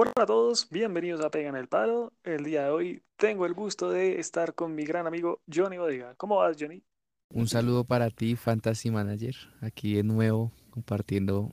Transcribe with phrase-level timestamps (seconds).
[0.00, 2.12] Hola a todos, bienvenidos a Pega en el Palo.
[2.22, 6.14] El día de hoy tengo el gusto de estar con mi gran amigo Johnny Bodega.
[6.14, 6.84] ¿Cómo vas, Johnny?
[7.30, 11.52] Un saludo para ti, Fantasy Manager, aquí de nuevo compartiendo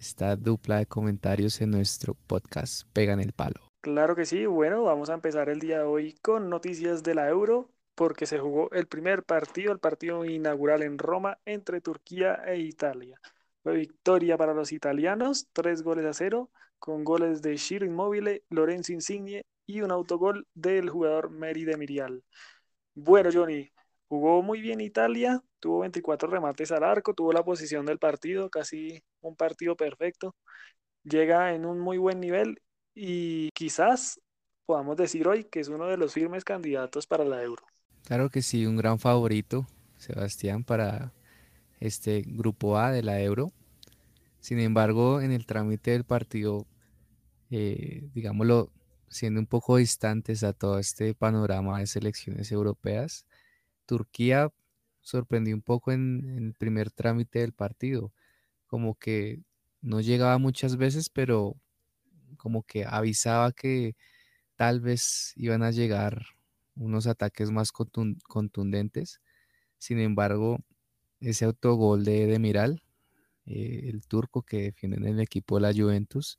[0.00, 3.60] esta dupla de comentarios en nuestro podcast Pega en el Palo.
[3.82, 7.28] Claro que sí, bueno, vamos a empezar el día de hoy con noticias de la
[7.28, 12.60] Euro, porque se jugó el primer partido, el partido inaugural en Roma entre Turquía e
[12.60, 13.20] Italia.
[13.62, 16.48] Fue victoria para los italianos, tres goles a cero,
[16.82, 22.24] con goles de Shiro Immobile, Lorenzo Insigne y un autogol del jugador Meri de Mirial.
[22.92, 23.70] Bueno, Johnny,
[24.08, 29.00] jugó muy bien Italia, tuvo 24 remates al arco, tuvo la posición del partido, casi
[29.20, 30.34] un partido perfecto.
[31.04, 32.60] Llega en un muy buen nivel
[32.96, 34.20] y quizás
[34.66, 37.64] podamos decir hoy que es uno de los firmes candidatos para la Euro.
[38.06, 39.68] Claro que sí, un gran favorito,
[39.98, 41.12] Sebastián, para
[41.78, 43.52] este grupo A de la Euro.
[44.40, 46.66] Sin embargo, en el trámite del partido,
[47.52, 48.72] eh, digámoslo,
[49.08, 53.26] siendo un poco distantes a todo este panorama de selecciones europeas,
[53.86, 54.50] Turquía
[55.02, 58.12] sorprendió un poco en, en el primer trámite del partido,
[58.66, 59.42] como que
[59.82, 61.56] no llegaba muchas veces, pero
[62.38, 63.96] como que avisaba que
[64.56, 66.24] tal vez iban a llegar
[66.76, 69.20] unos ataques más contundentes.
[69.78, 70.58] Sin embargo,
[71.20, 72.82] ese autogol de Demiral,
[73.46, 76.38] eh, el turco que defiende en el equipo de la Juventus,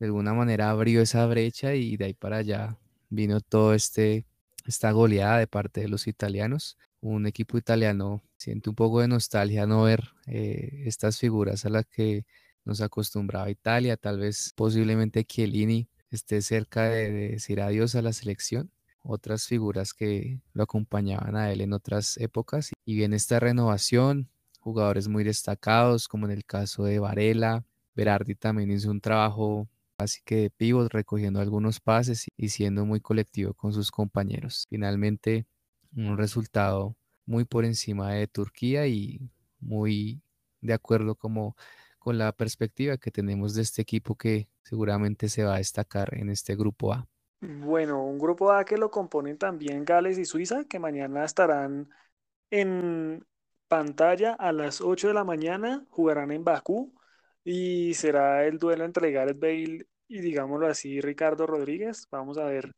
[0.00, 2.78] de alguna manera abrió esa brecha y de ahí para allá
[3.10, 4.24] vino todo este
[4.66, 6.76] esta goleada de parte de los italianos.
[7.00, 11.86] Un equipo italiano siente un poco de nostalgia no ver eh, estas figuras a las
[11.86, 12.24] que
[12.64, 18.70] nos acostumbraba Italia, tal vez posiblemente Chiellini esté cerca de decir adiós a la selección
[19.02, 22.70] otras figuras que lo acompañaban a él en otras épocas.
[22.84, 24.28] Y bien esta renovación,
[24.60, 27.64] jugadores muy destacados, como en el caso de Varela,
[27.94, 29.68] Berardi también hizo un trabajo
[30.00, 34.66] así que de pivot, recogiendo algunos pases y siendo muy colectivo con sus compañeros.
[34.68, 35.46] Finalmente,
[35.96, 36.96] un resultado
[37.26, 39.20] muy por encima de Turquía y
[39.60, 40.22] muy
[40.60, 41.56] de acuerdo como
[41.98, 46.30] con la perspectiva que tenemos de este equipo que seguramente se va a destacar en
[46.30, 47.06] este grupo A.
[47.40, 51.90] Bueno, un grupo A que lo componen también Gales y Suiza, que mañana estarán
[52.50, 53.26] en
[53.68, 56.92] pantalla a las 8 de la mañana, jugarán en Bakú
[57.44, 62.08] y será el duelo entre Gareth Bale y digámoslo así, Ricardo Rodríguez.
[62.10, 62.74] Vamos a ver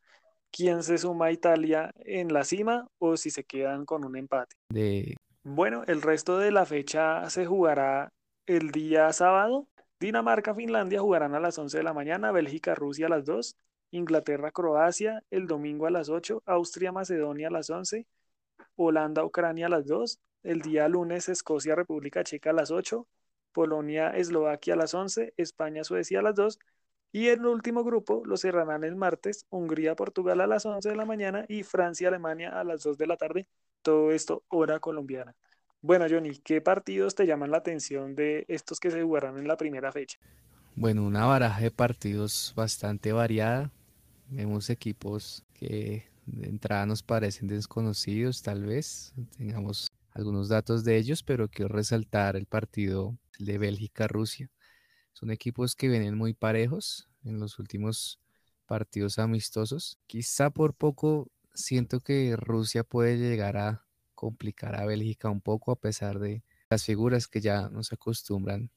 [0.50, 4.56] quién se suma a Italia en la cima o si se quedan con un empate.
[4.68, 5.16] De...
[5.42, 8.12] Bueno, el resto de la fecha se jugará
[8.46, 9.66] el día sábado.
[9.98, 13.56] Dinamarca, Finlandia jugarán a las 11 de la mañana, Bélgica, Rusia a las 2,
[13.92, 18.06] Inglaterra-Croacia el domingo a las 8, Austria-Macedonia a las 11,
[18.76, 23.06] Holanda-Ucrania a las 2, el día lunes Escocia-República Checa a las 8,
[23.52, 26.58] Polonia-Eslovaquia a las 11, España-Suecia a las 2
[27.12, 31.44] y el último grupo lo cerrarán el martes, Hungría-Portugal a las 11 de la mañana
[31.48, 33.46] y Francia-Alemania a las 2 de la tarde,
[33.82, 35.36] todo esto hora colombiana.
[35.82, 39.56] Bueno, Johnny, ¿qué partidos te llaman la atención de estos que se jugarán en la
[39.56, 40.18] primera fecha?
[40.74, 43.70] Bueno, una baraja de partidos bastante variada.
[44.28, 51.22] Vemos equipos que de entrada nos parecen desconocidos, tal vez tengamos algunos datos de ellos,
[51.22, 54.50] pero quiero resaltar el partido de Bélgica-Rusia.
[55.12, 58.20] Son equipos que vienen muy parejos en los últimos
[58.66, 59.98] partidos amistosos.
[60.06, 65.76] Quizá por poco siento que Rusia puede llegar a complicar a Bélgica un poco a
[65.76, 68.70] pesar de las figuras que ya nos acostumbran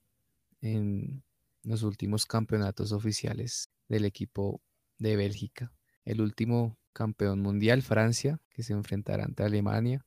[0.61, 1.23] en
[1.63, 4.61] los últimos campeonatos oficiales del equipo
[4.97, 5.71] de Bélgica.
[6.03, 10.05] El último campeón mundial, Francia, que se enfrentará ante Alemania.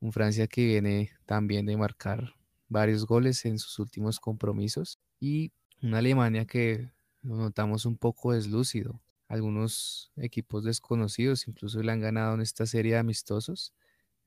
[0.00, 2.34] Un Francia que viene también de marcar
[2.68, 4.98] varios goles en sus últimos compromisos.
[5.18, 5.52] Y
[5.82, 6.90] una Alemania que
[7.22, 9.00] lo notamos un poco deslúcido.
[9.28, 13.74] Algunos equipos desconocidos incluso le han ganado en esta serie de amistosos.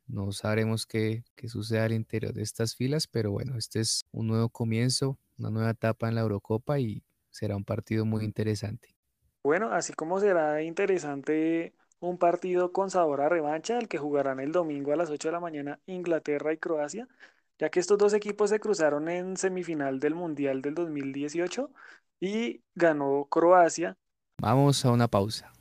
[0.07, 4.27] No sabremos qué, qué sucede al interior de estas filas, pero bueno, este es un
[4.27, 8.95] nuevo comienzo, una nueva etapa en la Eurocopa y será un partido muy interesante.
[9.43, 11.73] Bueno, así como será interesante
[12.03, 15.31] un partido con sabor a revancha, el que jugarán el domingo a las 8 de
[15.31, 17.07] la mañana Inglaterra y Croacia,
[17.57, 21.71] ya que estos dos equipos se cruzaron en semifinal del Mundial del 2018
[22.19, 23.95] y ganó Croacia.
[24.41, 25.53] Vamos a una pausa.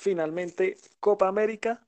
[0.00, 1.86] Finalmente Copa América,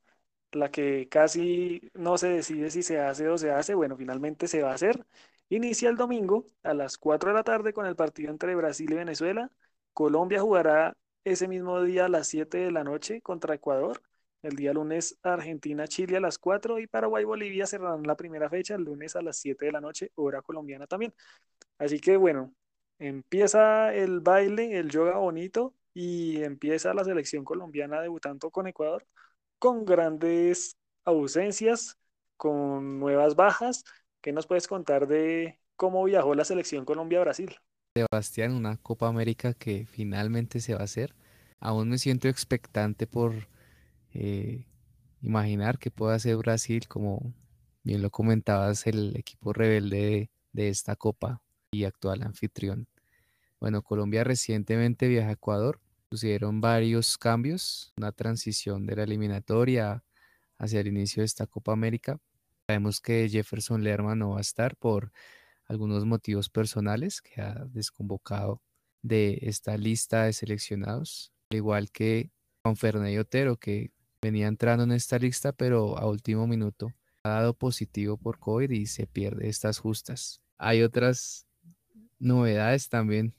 [0.52, 4.62] la que casi no se decide si se hace o se hace, bueno, finalmente se
[4.62, 5.06] va a hacer.
[5.48, 8.94] Inicia el domingo a las 4 de la tarde con el partido entre Brasil y
[8.94, 9.50] Venezuela
[9.92, 14.02] Colombia jugará ese mismo día a las 7 de la noche contra Ecuador.
[14.42, 19.14] El día lunes Argentina-Chile a las 4 y Paraguay-Bolivia cerrarán la primera fecha el lunes
[19.16, 21.14] a las 7 de la noche, hora colombiana también.
[21.78, 22.54] Así que bueno,
[22.98, 29.06] empieza el baile, el yoga bonito y empieza la selección colombiana debutando con Ecuador
[29.62, 31.96] con grandes ausencias,
[32.36, 33.84] con nuevas bajas.
[34.20, 37.54] ¿Qué nos puedes contar de cómo viajó la selección Colombia-Brasil?
[37.94, 41.14] Sebastián, una Copa América que finalmente se va a hacer.
[41.60, 43.34] Aún me siento expectante por
[44.14, 44.66] eh,
[45.20, 47.32] imaginar que pueda hacer Brasil, como
[47.84, 51.40] bien lo comentabas, el equipo rebelde de, de esta Copa
[51.70, 52.88] y actual anfitrión.
[53.62, 55.78] Bueno, Colombia recientemente viaja a Ecuador.
[56.10, 60.02] Sucedieron varios cambios, una transición de la eliminatoria
[60.58, 62.18] hacia el inicio de esta Copa América.
[62.66, 65.12] Sabemos que Jefferson Lerma no va a estar por
[65.66, 68.60] algunos motivos personales que ha desconvocado
[69.00, 72.32] de esta lista de seleccionados, al igual que
[72.64, 76.92] Juan Fernando Otero, que venía entrando en esta lista, pero a último minuto
[77.22, 80.42] ha dado positivo por COVID y se pierde estas justas.
[80.58, 81.46] Hay otras
[82.18, 83.36] novedades también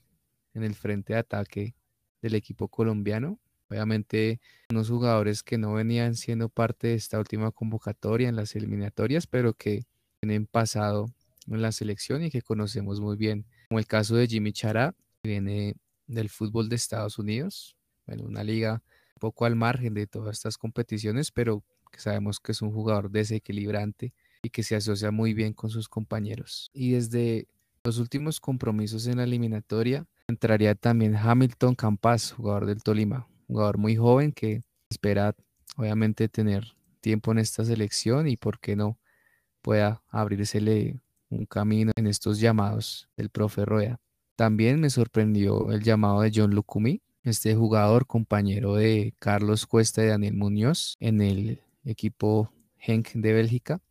[0.54, 1.76] en el frente de ataque
[2.22, 3.40] del equipo colombiano.
[3.70, 4.40] Obviamente,
[4.70, 9.54] unos jugadores que no venían siendo parte de esta última convocatoria en las eliminatorias, pero
[9.54, 9.86] que
[10.20, 11.12] tienen pasado
[11.48, 15.30] en la selección y que conocemos muy bien, como el caso de Jimmy Chará, que
[15.30, 15.76] viene
[16.08, 17.76] del fútbol de Estados Unidos,
[18.08, 18.84] en una liga
[19.16, 23.12] un poco al margen de todas estas competiciones, pero que sabemos que es un jugador
[23.12, 26.70] desequilibrante y que se asocia muy bien con sus compañeros.
[26.74, 27.48] Y desde
[27.84, 33.96] los últimos compromisos en la eliminatoria entraría también Hamilton Campas, jugador del Tolima, jugador muy
[33.96, 35.36] joven que espera
[35.76, 38.98] obviamente tener tiempo en esta selección y por qué no
[39.62, 41.00] pueda abrírsele
[41.30, 44.00] un camino en estos llamados del profe Rueda.
[44.36, 50.08] También me sorprendió el llamado de John Lucumí, este jugador compañero de Carlos Cuesta y
[50.08, 53.82] Daniel Muñoz en el equipo Henk de Bélgica,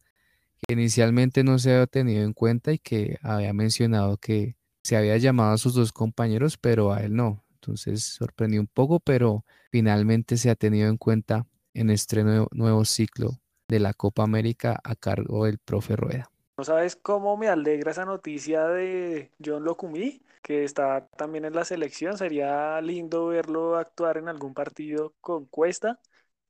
[0.59, 5.17] que inicialmente no se había tenido en cuenta y que había mencionado que se había
[5.17, 7.45] llamado a sus dos compañeros, pero a él no.
[7.55, 13.39] Entonces sorprendió un poco, pero finalmente se ha tenido en cuenta en este nuevo, ciclo
[13.69, 16.31] de la Copa América a cargo del profe Rueda.
[16.59, 21.65] No sabes cómo me alegra esa noticia de John Locumí, que está también en la
[21.65, 22.19] selección.
[22.19, 26.01] Sería lindo verlo actuar en algún partido con Cuesta,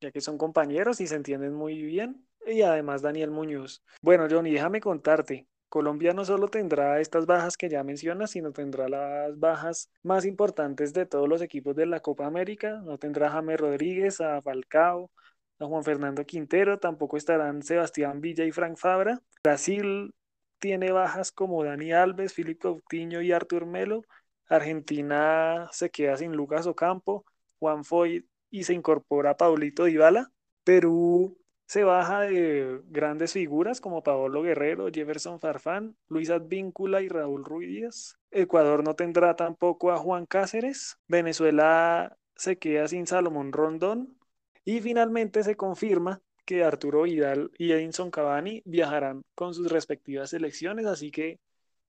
[0.00, 2.26] ya que son compañeros y se entienden muy bien.
[2.46, 3.82] Y además Daniel Muñoz.
[4.00, 5.46] Bueno, Johnny, déjame contarte.
[5.72, 10.92] Colombia no solo tendrá estas bajas que ya mencionas, sino tendrá las bajas más importantes
[10.92, 12.82] de todos los equipos de la Copa América.
[12.84, 15.10] No tendrá a James Rodríguez, a Falcao,
[15.58, 19.22] a Juan Fernando Quintero, tampoco estarán Sebastián Villa y Frank Fabra.
[19.44, 20.12] Brasil
[20.58, 24.02] tiene bajas como Dani Alves, Filipe Coutinho y Artur Melo.
[24.50, 27.24] Argentina se queda sin Lucas Ocampo,
[27.58, 30.30] Juan Foy y se incorpora Paulito Dybala.
[30.64, 31.42] Perú
[31.72, 38.19] se baja de grandes figuras como Paolo Guerrero, Jefferson Farfán, Luis Advíncula y Raúl Ruiz
[38.30, 40.98] Ecuador no tendrá tampoco a Juan Cáceres.
[41.08, 44.19] Venezuela se queda sin Salomón Rondón.
[44.66, 50.84] Y finalmente se confirma que Arturo Vidal y Edinson Cavani viajarán con sus respectivas selecciones,
[50.84, 51.41] así que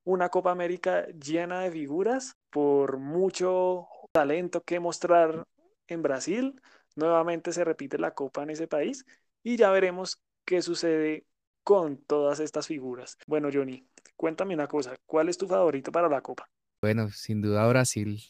[0.05, 5.43] una Copa América llena de figuras por mucho talento que mostrar
[5.87, 6.61] en Brasil.
[6.95, 9.05] Nuevamente se repite la Copa en ese país
[9.43, 11.25] y ya veremos qué sucede
[11.63, 13.17] con todas estas figuras.
[13.27, 16.49] Bueno, Johnny, cuéntame una cosa, ¿cuál es tu favorito para la Copa?
[16.81, 18.21] Bueno, sin duda Brasil.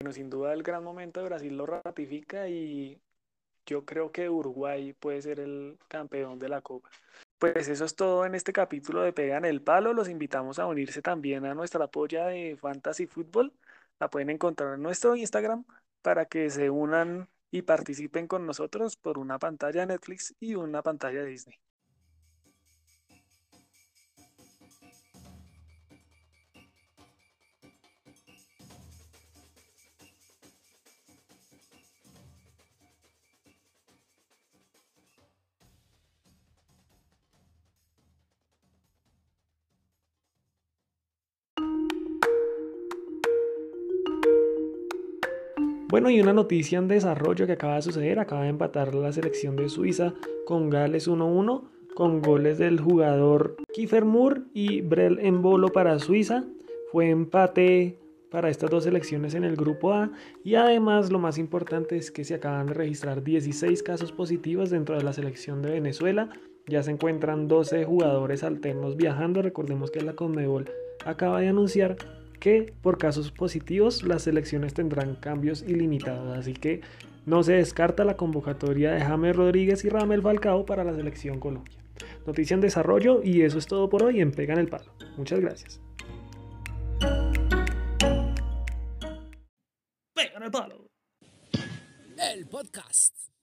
[0.00, 3.00] Bueno, sin duda el gran momento de Brasil lo ratifica y
[3.66, 6.88] yo creo que Uruguay puede ser el campeón de la Copa.
[7.38, 9.92] Pues eso es todo en este capítulo de Pega en el Palo.
[9.92, 13.52] Los invitamos a unirse también a nuestra polla de Fantasy Football.
[14.00, 15.64] La pueden encontrar en nuestro Instagram
[16.02, 21.24] para que se unan y participen con nosotros por una pantalla Netflix y una pantalla
[21.24, 21.56] Disney.
[45.90, 49.56] Bueno, y una noticia en desarrollo que acaba de suceder, acaba de empatar la selección
[49.56, 50.12] de Suiza
[50.44, 51.62] con Gales 1-1,
[51.94, 56.44] con goles del jugador Kiefer Moore y Brel Embolo para Suiza.
[56.92, 57.98] Fue empate
[58.30, 60.10] para estas dos selecciones en el grupo A
[60.44, 64.94] y además lo más importante es que se acaban de registrar 16 casos positivos dentro
[64.94, 66.28] de la selección de Venezuela.
[66.66, 69.40] Ya se encuentran 12 jugadores alternos viajando.
[69.40, 70.66] Recordemos que la Conmebol
[71.06, 71.96] acaba de anunciar
[72.38, 76.36] que por casos positivos las selecciones tendrán cambios ilimitados.
[76.36, 76.80] Así que
[77.26, 81.78] no se descarta la convocatoria de James Rodríguez y Ramel Falcao para la selección Colombia.
[82.26, 84.92] Noticia en desarrollo y eso es todo por hoy en Pegan el Palo.
[85.16, 85.80] Muchas gracias.
[90.14, 90.86] Pegan el Palo.
[92.16, 93.37] El podcast.